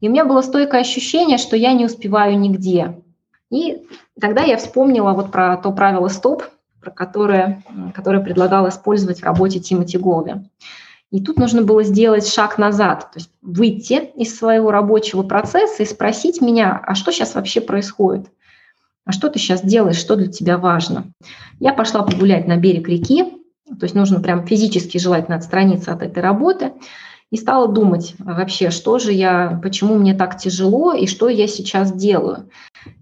и 0.00 0.08
у 0.08 0.12
меня 0.12 0.24
было 0.24 0.42
стойкое 0.42 0.80
ощущение, 0.80 1.38
что 1.38 1.56
я 1.56 1.72
не 1.72 1.84
успеваю 1.84 2.38
нигде. 2.38 3.00
И 3.50 3.86
тогда 4.20 4.42
я 4.42 4.56
вспомнила 4.56 5.12
вот 5.12 5.32
про 5.32 5.56
то 5.56 5.72
правило 5.72 6.08
стоп, 6.08 6.44
про 6.80 6.90
которое, 6.90 7.62
которое 7.94 8.22
предлагал 8.22 8.68
использовать 8.68 9.20
в 9.20 9.24
работе 9.24 9.58
Тимоти 9.60 9.98
Голви. 9.98 10.34
И 11.10 11.22
тут 11.22 11.38
нужно 11.38 11.62
было 11.62 11.82
сделать 11.82 12.28
шаг 12.28 12.58
назад, 12.58 13.10
то 13.12 13.18
есть 13.18 13.30
выйти 13.40 14.10
из 14.14 14.36
своего 14.36 14.70
рабочего 14.70 15.22
процесса 15.22 15.82
и 15.82 15.86
спросить 15.86 16.42
меня, 16.42 16.78
а 16.84 16.94
что 16.94 17.12
сейчас 17.12 17.34
вообще 17.34 17.62
происходит? 17.62 18.26
А 19.06 19.12
что 19.12 19.30
ты 19.30 19.38
сейчас 19.38 19.62
делаешь, 19.62 19.96
что 19.96 20.16
для 20.16 20.26
тебя 20.26 20.58
важно? 20.58 21.06
Я 21.60 21.72
пошла 21.72 22.02
погулять 22.02 22.46
на 22.46 22.58
берег 22.58 22.88
реки, 22.88 23.24
то 23.68 23.84
есть 23.84 23.94
нужно 23.94 24.20
прям 24.20 24.46
физически 24.46 24.98
желательно 24.98 25.38
отстраниться 25.38 25.92
от 25.94 26.02
этой 26.02 26.22
работы, 26.22 26.72
и 27.30 27.36
стала 27.36 27.68
думать 27.68 28.14
вообще, 28.18 28.70
что 28.70 28.98
же 28.98 29.12
я, 29.12 29.60
почему 29.62 29.96
мне 29.98 30.14
так 30.14 30.38
тяжело 30.38 30.92
и 30.92 31.06
что 31.06 31.28
я 31.28 31.46
сейчас 31.46 31.92
делаю. 31.92 32.48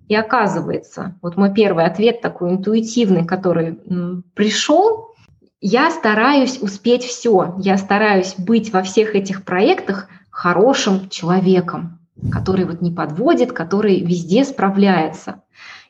И 0.09 0.14
оказывается, 0.14 1.16
вот 1.23 1.37
мой 1.37 1.52
первый 1.52 1.85
ответ 1.85 2.21
такой 2.21 2.50
интуитивный, 2.50 3.25
который 3.25 3.78
пришел, 4.35 5.14
я 5.61 5.90
стараюсь 5.90 6.59
успеть 6.61 7.04
все, 7.04 7.54
я 7.59 7.76
стараюсь 7.78 8.35
быть 8.37 8.73
во 8.73 8.83
всех 8.83 9.14
этих 9.14 9.45
проектах 9.45 10.09
хорошим 10.30 11.09
человеком, 11.09 11.99
который 12.30 12.64
вот 12.66 12.83
не 12.83 12.90
подводит, 12.90 13.52
который 13.52 14.00
везде 14.00 14.45
справляется. 14.45 15.42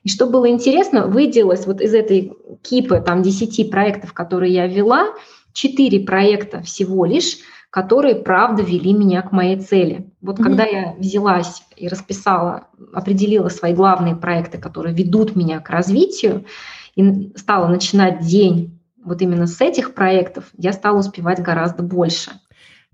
И 0.02 0.08
что 0.08 0.26
было 0.26 0.48
интересно, 0.48 1.08
выделилось 1.08 1.66
вот 1.66 1.80
из 1.80 1.92
этой 1.92 2.32
кипы 2.62 3.02
там 3.04 3.22
10 3.22 3.70
проектов, 3.70 4.12
которые 4.12 4.54
я 4.54 4.66
вела, 4.66 5.08
4 5.52 6.00
проекта 6.00 6.62
всего 6.62 7.04
лишь, 7.04 7.38
которые, 7.70 8.14
правда, 8.14 8.62
вели 8.62 8.92
меня 8.92 9.22
к 9.22 9.32
моей 9.32 9.60
цели. 9.60 10.10
Вот 10.20 10.38
mm-hmm. 10.38 10.42
когда 10.42 10.64
я 10.64 10.94
взялась 10.98 11.62
и 11.76 11.88
расписала, 11.88 12.68
определила 12.92 13.48
свои 13.48 13.74
главные 13.74 14.16
проекты, 14.16 14.58
которые 14.58 14.94
ведут 14.94 15.36
меня 15.36 15.60
к 15.60 15.70
развитию, 15.70 16.44
и 16.94 17.32
стала 17.36 17.68
начинать 17.68 18.20
день 18.26 18.76
вот 19.06 19.22
именно 19.22 19.46
с 19.46 19.60
этих 19.60 19.94
проектов 19.94 20.46
я 20.58 20.72
стала 20.72 20.98
успевать 20.98 21.40
гораздо 21.40 21.84
больше. 21.84 22.32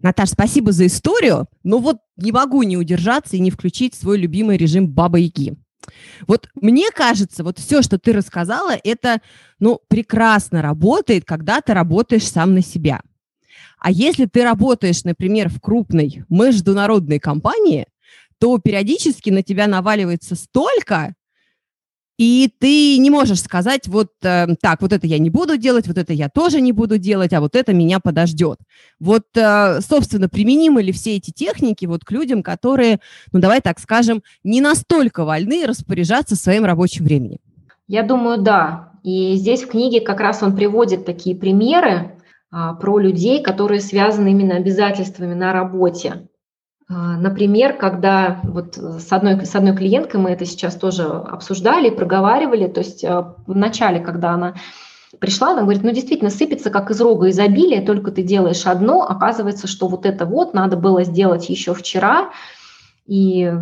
Наташ, 0.03 0.31
спасибо 0.31 0.71
за 0.71 0.87
историю, 0.87 1.47
но 1.65 1.79
вот 1.79 1.99
не 2.17 2.33
могу 2.33 2.63
не 2.65 2.77
удержаться 2.77 3.37
и 3.37 3.41
не 3.41 3.51
включить 3.51 3.95
свой 3.95 4.19
любимый 4.19 4.59
режим 4.59 4.89
Баба-Яги. 4.89 5.55
Вот 6.27 6.49
мне 6.55 6.91
кажется, 6.91 7.43
вот 7.43 7.59
все, 7.59 7.81
что 7.81 7.99
ты 7.99 8.13
рассказала, 8.13 8.75
это, 8.85 9.23
ну, 9.59 9.81
прекрасно 9.89 10.61
работает, 10.61 11.25
когда 11.25 11.61
ты 11.63 11.73
работаешь 11.73 12.29
сам 12.29 12.55
на 12.55 12.63
себя. 12.63 13.01
А 13.83 13.91
если 13.91 14.27
ты 14.27 14.45
работаешь, 14.45 15.03
например, 15.03 15.49
в 15.49 15.61
крупной 15.61 16.23
международной 16.29 17.19
компании, 17.19 17.89
то 18.39 18.59
периодически 18.59 19.31
на 19.31 19.43
тебя 19.43 19.67
наваливается 19.67 20.37
столько 20.37 21.17
и 22.17 22.49
ты 22.61 22.99
не 22.99 23.11
можешь 23.11 23.41
сказать, 23.41 23.89
вот 23.89 24.11
э, 24.23 24.47
так, 24.61 24.83
вот 24.83 24.93
это 24.93 25.09
я 25.09 25.19
не 25.19 25.31
буду 25.31 25.57
делать, 25.57 25.89
вот 25.89 25.99
это 25.99 26.13
я 26.13 26.29
тоже 26.29 26.61
не 26.61 26.71
буду 26.71 26.99
делать, 26.99 27.33
а 27.33 27.41
вот 27.41 27.57
это 27.57 27.73
меня 27.73 27.99
подождет. 27.99 28.59
Вот, 29.01 29.25
э, 29.35 29.81
собственно, 29.81 30.29
применимы 30.29 30.83
ли 30.83 30.93
все 30.93 31.17
эти 31.17 31.33
техники 31.33 31.87
вот 31.87 32.05
к 32.05 32.13
людям, 32.13 32.45
которые, 32.45 33.01
ну 33.33 33.41
давай 33.41 33.61
так 33.61 33.81
скажем, 33.81 34.23
не 34.45 34.61
настолько 34.61 35.25
вольны 35.25 35.67
распоряжаться 35.67 36.37
своим 36.37 36.65
рабочим 36.65 37.07
временем? 37.07 37.39
Я 37.89 38.05
думаю, 38.05 38.41
да. 38.41 38.93
И 39.03 39.35
здесь 39.35 39.63
в 39.63 39.69
книге 39.69 40.01
как 40.01 40.21
раз 40.21 40.45
он 40.45 40.55
приводит 40.55 41.05
такие 41.05 41.35
примеры 41.35 42.13
про 42.53 42.99
людей, 42.99 43.43
которые 43.43 43.81
связаны 43.81 44.31
именно 44.31 44.57
обязательствами 44.57 45.35
на 45.35 45.53
работе. 45.55 46.29
А, 46.93 47.17
например, 47.17 47.77
когда 47.77 48.41
вот 48.43 48.77
с 48.77 49.11
одной, 49.11 49.47
с 49.47 49.55
одной 49.55 49.75
клиенткой 49.75 50.21
мы 50.21 50.31
это 50.31 50.45
сейчас 50.45 50.77
тоже 50.77 51.05
обсуждали, 51.05 51.91
проговаривали, 51.91 52.69
то 52.69 52.81
есть 52.81 53.05
а, 53.05 53.37
в 53.47 53.57
начале, 53.57 54.01
когда 54.01 54.33
она 54.33 54.55
пришла, 55.19 55.53
она 55.53 55.63
говорит, 55.63 55.83
ну 55.83 55.91
действительно 55.91 56.31
сыпется 56.31 56.71
как 56.71 56.91
из 56.91 57.01
рога 57.01 57.31
изобилия, 57.31 57.85
только 57.85 58.11
ты 58.11 58.23
делаешь 58.23 58.67
одно, 58.67 59.03
оказывается, 59.03 59.67
что 59.67 59.89
вот 59.89 60.05
это 60.05 60.27
вот 60.27 60.53
надо 60.53 60.77
было 60.77 61.05
сделать 61.05 61.49
еще 61.49 61.73
вчера, 61.73 62.31
и 63.07 63.53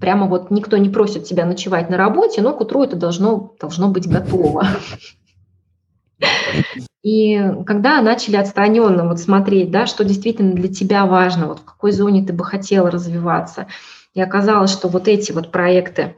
прямо 0.00 0.26
вот 0.26 0.50
никто 0.50 0.76
не 0.76 0.88
просит 0.88 1.24
тебя 1.24 1.46
ночевать 1.46 1.88
на 1.88 1.96
работе, 1.96 2.42
но 2.42 2.52
к 2.52 2.60
утру 2.60 2.82
это 2.82 2.96
должно, 2.96 3.54
должно 3.60 3.88
быть 3.88 4.08
готово. 4.08 4.66
И 7.04 7.38
когда 7.66 8.00
начали 8.00 8.36
отстраненно 8.36 9.06
вот 9.06 9.20
смотреть, 9.20 9.70
да, 9.70 9.84
что 9.84 10.04
действительно 10.04 10.54
для 10.54 10.68
тебя 10.68 11.04
важно, 11.04 11.48
вот 11.48 11.60
в 11.60 11.64
какой 11.64 11.92
зоне 11.92 12.24
ты 12.24 12.32
бы 12.32 12.44
хотела 12.44 12.90
развиваться, 12.90 13.66
и 14.14 14.22
оказалось, 14.22 14.72
что 14.72 14.88
вот 14.88 15.06
эти 15.06 15.30
вот 15.30 15.52
проекты, 15.52 16.16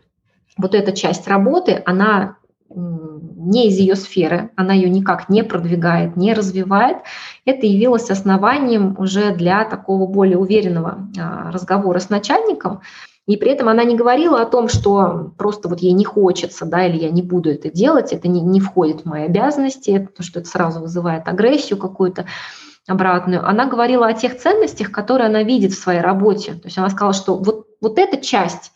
вот 0.56 0.76
эта 0.76 0.92
часть 0.92 1.26
работы, 1.26 1.82
она 1.84 2.36
не 2.70 3.68
из 3.68 3.78
ее 3.78 3.96
сферы, 3.96 4.50
она 4.54 4.74
ее 4.74 4.88
никак 4.88 5.28
не 5.28 5.42
продвигает, 5.42 6.16
не 6.16 6.34
развивает, 6.34 6.98
это 7.44 7.66
явилось 7.66 8.10
основанием 8.10 8.94
уже 8.96 9.34
для 9.34 9.64
такого 9.64 10.06
более 10.06 10.38
уверенного 10.38 11.08
а, 11.18 11.50
разговора 11.50 11.98
с 11.98 12.10
начальником, 12.10 12.80
и 13.26 13.36
при 13.36 13.50
этом 13.50 13.68
она 13.68 13.82
не 13.82 13.96
говорила 13.96 14.40
о 14.40 14.46
том, 14.46 14.68
что 14.68 15.32
просто 15.36 15.68
вот 15.68 15.80
ей 15.80 15.92
не 15.92 16.04
хочется, 16.04 16.64
да, 16.64 16.86
или 16.86 16.96
я 16.96 17.10
не 17.10 17.22
буду 17.22 17.50
это 17.50 17.70
делать, 17.70 18.12
это 18.12 18.28
не, 18.28 18.40
не 18.40 18.60
входит 18.60 19.00
в 19.00 19.04
мои 19.06 19.24
обязанности, 19.24 19.98
потому 19.98 20.24
что 20.24 20.40
это 20.40 20.48
сразу 20.48 20.80
вызывает 20.80 21.26
агрессию 21.26 21.76
какую-то 21.76 22.26
обратную. 22.86 23.46
Она 23.46 23.66
говорила 23.66 24.06
о 24.06 24.12
тех 24.12 24.38
ценностях, 24.38 24.92
которые 24.92 25.26
она 25.26 25.42
видит 25.42 25.72
в 25.72 25.78
своей 25.78 26.00
работе. 26.00 26.52
То 26.52 26.66
есть 26.66 26.78
она 26.78 26.88
сказала, 26.88 27.12
что 27.12 27.36
вот, 27.36 27.66
вот 27.80 27.98
эта 27.98 28.16
часть, 28.16 28.70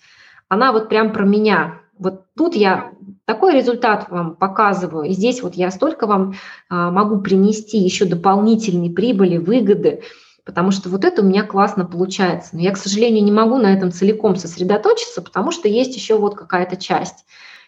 она 0.49 0.73
вот 0.73 0.88
прям 0.88 1.12
про 1.12 1.25
меня. 1.25 1.80
Вот 1.97 2.25
тут 2.37 2.57
я 2.57 2.90
такой 3.26 3.54
результат 3.54 4.11
вам 4.11 4.35
показываю, 4.35 5.04
и 5.04 5.12
здесь 5.12 5.42
вот 5.42 5.54
я 5.54 5.71
столько 5.71 6.09
вам 6.09 6.35
а, 6.69 6.90
могу 6.90 7.21
принести 7.21 7.78
еще 7.78 8.04
дополнительной 8.04 8.90
прибыли, 8.90 9.37
выгоды, 9.37 10.02
потому 10.45 10.71
что 10.71 10.89
вот 10.89 11.05
это 11.05 11.23
у 11.23 11.25
меня 11.25 11.43
классно 11.45 11.85
получается. 11.85 12.51
Но 12.53 12.61
я, 12.61 12.73
к 12.73 12.77
сожалению, 12.77 13.25
не 13.25 13.33
могу 13.33 13.59
на 13.59 13.73
этом 13.73 13.93
целиком 13.93 14.37
сосредоточиться, 14.37 15.23
потому 15.23 15.51
что 15.51 15.69
есть 15.69 15.95
еще 15.95 16.17
вот 16.17 16.35
какая-то 16.35 16.77
часть. 16.77 17.25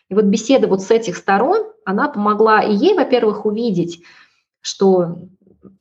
И 0.09 0.15
вот 0.15 0.25
беседа 0.25 0.67
вот 0.67 0.83
с 0.83 0.91
этих 0.91 1.17
сторон, 1.17 1.67
она 1.85 2.09
помогла 2.09 2.61
и 2.61 2.75
ей, 2.75 2.95
во-первых, 2.95 3.47
увидеть, 3.47 4.03
что 4.61 5.17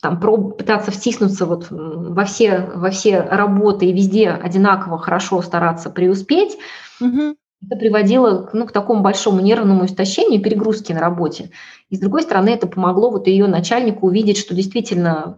там 0.01 0.19
проб, 0.19 0.57
пытаться 0.57 0.91
втиснуться 0.91 1.45
вот 1.45 1.67
во 1.69 2.25
все, 2.25 2.71
во 2.75 2.91
все 2.91 3.21
работы 3.21 3.87
и 3.87 3.93
везде 3.93 4.29
одинаково 4.29 4.97
хорошо 4.99 5.41
стараться 5.41 5.89
преуспеть, 5.89 6.57
угу. 6.99 7.35
это 7.65 7.75
приводило 7.77 8.49
ну, 8.53 8.67
к 8.67 8.71
такому 8.71 9.01
большому 9.01 9.41
нервному 9.41 9.85
истощению 9.85 10.39
и 10.39 10.43
перегрузке 10.43 10.93
на 10.93 10.99
работе. 10.99 11.51
И 11.89 11.95
с 11.95 11.99
другой 11.99 12.21
стороны, 12.21 12.49
это 12.49 12.67
помогло 12.67 13.09
вот 13.09 13.27
ее 13.27 13.47
начальнику 13.47 14.07
увидеть, 14.07 14.37
что 14.37 14.53
действительно 14.53 15.37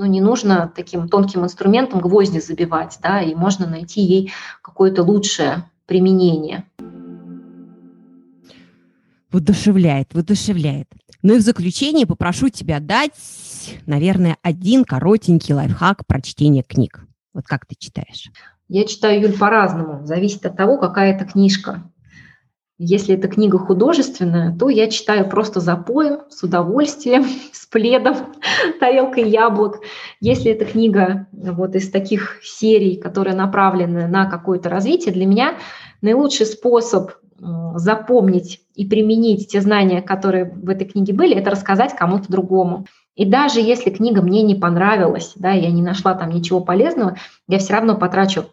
ну, 0.00 0.06
не 0.06 0.22
нужно 0.22 0.72
таким 0.74 1.10
тонким 1.10 1.44
инструментом 1.44 2.00
гвозди 2.00 2.38
забивать, 2.38 2.98
да, 3.02 3.20
и 3.20 3.34
можно 3.34 3.66
найти 3.66 4.00
ей 4.00 4.32
какое-то 4.62 5.02
лучшее 5.02 5.64
применение. 5.84 6.64
Воодушевляет, 9.30 10.14
воодушевляет. 10.14 10.88
Ну 11.22 11.34
и 11.34 11.38
в 11.38 11.42
заключение 11.42 12.06
попрошу 12.06 12.48
тебя 12.48 12.80
дать, 12.80 13.12
наверное, 13.84 14.38
один 14.40 14.86
коротенький 14.86 15.52
лайфхак 15.52 16.06
про 16.06 16.22
чтение 16.22 16.62
книг. 16.62 17.04
Вот 17.34 17.44
как 17.44 17.66
ты 17.66 17.74
читаешь? 17.78 18.30
Я 18.68 18.86
читаю, 18.86 19.20
Юль, 19.20 19.36
по-разному. 19.36 20.06
Зависит 20.06 20.46
от 20.46 20.56
того, 20.56 20.78
какая 20.78 21.14
это 21.14 21.26
книжка. 21.26 21.82
Если 22.82 23.14
это 23.14 23.28
книга 23.28 23.58
художественная, 23.58 24.56
то 24.56 24.70
я 24.70 24.88
читаю 24.88 25.28
просто 25.28 25.60
запоем, 25.60 26.20
с 26.30 26.42
удовольствием, 26.42 27.26
с 27.52 27.66
пледом, 27.66 28.16
тарелкой 28.80 29.28
яблок. 29.28 29.80
Если 30.18 30.50
это 30.50 30.64
книга 30.64 31.26
вот 31.30 31.74
из 31.74 31.90
таких 31.90 32.38
серий, 32.42 32.96
которые 32.96 33.36
направлены 33.36 34.08
на 34.08 34.24
какое-то 34.30 34.70
развитие, 34.70 35.12
для 35.12 35.26
меня 35.26 35.56
наилучший 36.00 36.46
способ 36.46 37.10
запомнить 37.74 38.62
и 38.74 38.86
применить 38.86 39.48
те 39.48 39.60
знания, 39.60 40.00
которые 40.00 40.46
в 40.46 40.70
этой 40.70 40.86
книге 40.86 41.12
были, 41.12 41.36
это 41.36 41.50
рассказать 41.50 41.94
кому-то 41.94 42.32
другому. 42.32 42.86
И 43.14 43.26
даже 43.26 43.60
если 43.60 43.90
книга 43.90 44.22
мне 44.22 44.40
не 44.42 44.54
понравилась, 44.54 45.32
да, 45.36 45.52
я 45.52 45.70
не 45.70 45.82
нашла 45.82 46.14
там 46.14 46.30
ничего 46.30 46.60
полезного, 46.60 47.18
я 47.46 47.58
все 47.58 47.74
равно 47.74 47.94
потрачу 47.98 48.46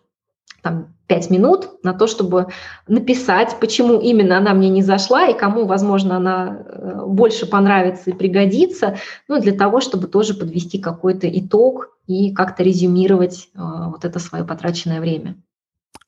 там, 0.68 0.94
5 1.08 1.30
минут 1.30 1.70
на 1.84 1.94
то, 1.94 2.08
чтобы 2.08 2.48
написать, 2.88 3.56
почему 3.62 4.00
именно 4.00 4.38
она 4.38 4.54
мне 4.54 4.68
не 4.68 4.82
зашла 4.82 5.28
и 5.28 5.38
кому, 5.38 5.66
возможно, 5.66 6.18
она 6.18 6.58
э, 6.66 7.06
больше 7.06 7.46
понравится 7.46 8.10
и 8.10 8.14
пригодится, 8.14 8.98
ну, 9.30 9.40
для 9.40 9.54
того, 9.54 9.80
чтобы 9.80 10.08
тоже 10.08 10.34
подвести 10.34 10.80
какой-то 10.80 11.28
итог 11.30 11.98
и 12.08 12.34
как-то 12.34 12.64
резюмировать 12.64 13.48
э, 13.56 13.60
вот 13.60 14.04
это 14.04 14.20
свое 14.20 14.44
потраченное 14.44 15.00
время. 15.00 15.38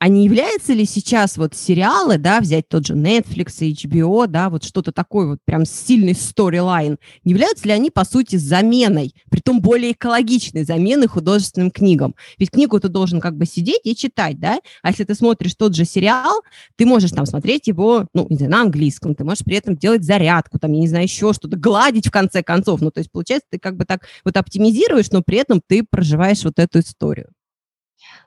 А 0.01 0.07
не 0.07 0.23
являются 0.23 0.71
ли 0.71 0.85
сейчас 0.85 1.35
вот 1.37 1.53
сериалы, 1.55 2.17
да, 2.17 2.39
взять 2.39 2.69
тот 2.69 2.87
же 2.87 2.93
Netflix 2.93 3.59
HBO, 3.59 4.27
да, 4.27 4.49
вот 4.49 4.63
что-то 4.63 4.93
такое 4.93 5.27
вот 5.27 5.39
прям 5.43 5.65
сильный 5.65 6.15
сторилайн, 6.15 6.97
не 7.25 7.33
являются 7.33 7.67
ли 7.67 7.73
они, 7.73 7.89
по 7.89 8.05
сути, 8.05 8.37
заменой, 8.37 9.13
притом 9.29 9.59
более 9.59 9.91
экологичной 9.91 10.63
заменой 10.63 11.07
художественным 11.07 11.69
книгам? 11.69 12.15
Ведь 12.37 12.51
книгу 12.51 12.79
ты 12.79 12.87
должен 12.87 13.19
как 13.19 13.35
бы 13.35 13.45
сидеть 13.45 13.81
и 13.83 13.93
читать, 13.93 14.39
да, 14.39 14.59
а 14.83 14.89
если 14.91 15.03
ты 15.03 15.15
смотришь 15.15 15.55
тот 15.55 15.75
же 15.75 15.83
сериал, 15.83 16.43
ты 16.77 16.85
можешь 16.85 17.11
там 17.11 17.25
смотреть 17.25 17.67
его, 17.67 18.07
ну, 18.13 18.25
не 18.29 18.37
знаю, 18.37 18.51
на 18.51 18.61
английском, 18.61 19.15
ты 19.15 19.25
можешь 19.25 19.43
при 19.43 19.57
этом 19.57 19.75
делать 19.75 20.05
зарядку, 20.05 20.59
там, 20.59 20.71
я 20.71 20.79
не 20.79 20.87
знаю, 20.87 21.03
еще 21.03 21.33
что-то, 21.33 21.57
гладить 21.57 22.07
в 22.07 22.11
конце 22.11 22.41
концов, 22.41 22.79
ну, 22.79 22.89
то 22.89 22.99
есть, 22.99 23.11
получается, 23.11 23.47
ты 23.51 23.59
как 23.59 23.75
бы 23.75 23.83
так 23.83 24.07
вот 24.23 24.37
оптимизируешь, 24.37 25.11
но 25.11 25.21
при 25.21 25.39
этом 25.39 25.61
ты 25.67 25.83
проживаешь 25.83 26.45
вот 26.45 26.57
эту 26.57 26.79
историю. 26.79 27.27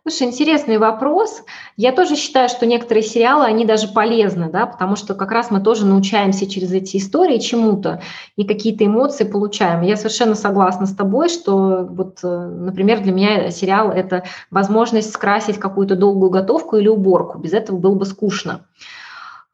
Слушай, 0.05 0.27
интересный 0.27 0.79
вопрос. 0.79 1.45
Я 1.77 1.93
тоже 1.93 2.17
считаю, 2.17 2.49
что 2.49 2.67
некоторые 2.67 3.05
сериалы, 3.05 3.45
они 3.45 3.65
даже 3.65 3.87
полезны, 3.87 4.51
да, 4.51 4.67
потому 4.67 4.97
что 4.97 5.15
как 5.15 5.31
раз 5.31 5.53
мы 5.53 5.61
тоже 5.61 5.87
научаемся 5.87 6.51
через 6.51 6.73
эти 6.73 6.97
истории 6.97 7.39
чему-то 7.39 8.03
и 8.35 8.43
какие-то 8.43 8.85
эмоции 8.85 9.23
получаем. 9.23 9.83
Я 9.83 9.97
совершенно 9.97 10.35
согласна 10.35 10.87
с 10.87 10.95
тобой, 10.95 11.29
что 11.29 11.87
вот, 11.89 12.19
э, 12.25 12.27
например, 12.27 13.01
для 13.01 13.13
меня 13.13 13.51
сериал– 13.53 13.91
это 13.93 14.25
возможность 14.51 15.13
скрасить 15.13 15.61
какую-то 15.61 15.95
долгую 15.95 16.31
готовку 16.31 16.79
или 16.79 16.89
уборку. 16.89 17.39
Без 17.39 17.53
этого 17.53 17.77
было 17.77 17.95
бы 17.95 18.05
скучно. 18.05 18.67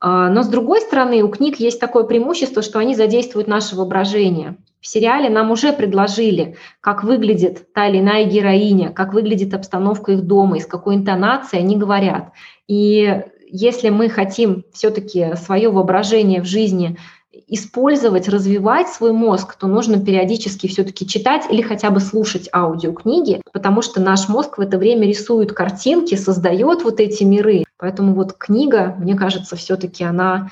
А, 0.01 0.31
но 0.31 0.43
с 0.43 0.49
другой 0.49 0.81
стороны, 0.81 1.23
у 1.23 1.29
книг 1.29 1.61
есть 1.61 1.79
такое 1.79 2.05
преимущество, 2.05 2.63
что 2.63 2.79
они 2.79 2.95
задействуют 2.95 3.49
наше 3.49 3.77
воображение. 3.77 4.57
В 4.81 4.87
сериале 4.87 5.29
нам 5.29 5.51
уже 5.51 5.73
предложили, 5.73 6.57
как 6.81 7.03
выглядит 7.03 7.73
та 7.73 7.89
или 7.89 7.99
иная 7.99 8.25
героиня, 8.25 8.91
как 8.91 9.13
выглядит 9.13 9.53
обстановка 9.55 10.13
их 10.13 10.23
дома, 10.23 10.59
из 10.59 10.67
какой 10.67 10.95
интонации 10.95 11.59
они 11.59 11.77
говорят. 11.77 12.33
И 12.69 13.23
если 13.51 13.89
мы 13.89 14.09
хотим 14.09 14.65
все-таки 14.73 15.35
свое 15.37 15.71
воображение 15.71 16.41
в 16.43 16.45
жизни 16.47 16.97
использовать, 17.47 18.29
развивать 18.29 18.89
свой 18.89 19.13
мозг, 19.13 19.57
то 19.57 19.67
нужно 19.67 20.05
периодически 20.05 20.67
все-таки 20.67 21.07
читать 21.07 21.45
или 21.51 21.63
хотя 21.63 21.91
бы 21.91 22.01
слушать 22.01 22.49
аудиокниги, 22.53 23.41
потому 23.53 23.83
что 23.83 24.01
наш 24.01 24.29
мозг 24.29 24.59
в 24.59 24.61
это 24.61 24.79
время 24.79 25.07
рисует 25.07 25.53
картинки, 25.53 26.15
создает 26.15 26.85
вот 26.85 27.01
эти 27.01 27.25
миры. 27.25 27.65
Поэтому 27.79 28.15
вот 28.15 28.35
книга, 28.35 28.95
мне 28.99 29.15
кажется, 29.15 29.57
все-таки 29.57 30.05
она 30.05 30.51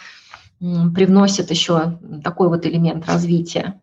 привносит 0.58 1.50
еще 1.50 1.98
такой 2.24 2.48
вот 2.48 2.64
элемент 2.64 3.06
развития. 3.06 3.80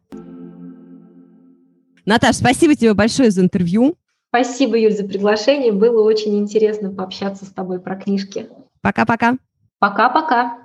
Наташа, 2.05 2.33
спасибо 2.33 2.75
тебе 2.75 2.93
большое 2.93 3.31
за 3.31 3.41
интервью. 3.41 3.95
Спасибо, 4.29 4.77
Юль, 4.77 4.93
за 4.93 5.03
приглашение. 5.03 5.71
Было 5.71 6.03
очень 6.03 6.37
интересно 6.37 6.89
пообщаться 6.89 7.45
с 7.45 7.49
тобой 7.49 7.79
про 7.79 7.95
книжки. 7.95 8.49
Пока-пока. 8.81 9.37
Пока-пока. 9.79 10.57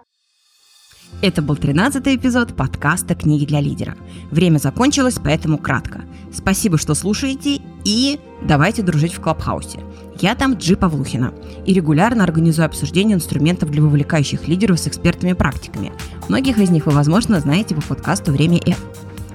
Это 1.20 1.42
был 1.42 1.56
13 1.56 2.06
эпизод 2.06 2.54
подкаста 2.54 3.14
«Книги 3.14 3.44
для 3.44 3.60
лидера». 3.60 3.96
Время 4.30 4.58
закончилось, 4.58 5.16
поэтому 5.22 5.58
кратко. 5.58 6.02
Спасибо, 6.32 6.78
что 6.78 6.94
слушаете, 6.94 7.60
и 7.84 8.20
давайте 8.42 8.82
дружить 8.82 9.14
в 9.14 9.20
Клабхаусе. 9.20 9.80
Я 10.20 10.34
там 10.34 10.54
Джи 10.54 10.76
Павлухина 10.76 11.34
и 11.66 11.74
регулярно 11.74 12.24
организую 12.24 12.66
обсуждение 12.66 13.16
инструментов 13.16 13.70
для 13.70 13.82
вовлекающих 13.82 14.46
лидеров 14.46 14.78
с 14.78 14.86
экспертами-практиками. 14.86 15.92
Многих 16.28 16.58
из 16.58 16.70
них 16.70 16.86
вы, 16.86 16.92
возможно, 16.92 17.40
знаете 17.40 17.74
по 17.74 17.82
подкасту 17.82 18.32
«Время 18.32 18.58
F». 18.58 18.78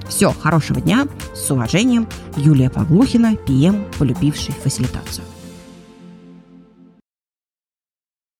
Все, 0.08 0.32
хорошего 0.32 0.80
дня, 0.80 1.06
с 1.34 1.50
уважением, 1.50 2.06
Юлия 2.36 2.70
Павлухина, 2.70 3.36
ПМ, 3.36 3.84
полюбивший 3.98 4.54
фасилитацию. 4.54 5.24